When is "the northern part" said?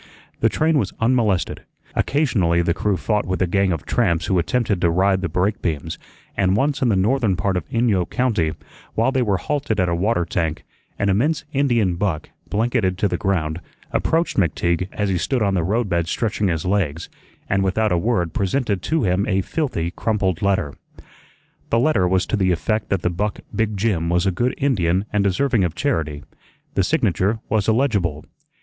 6.89-7.55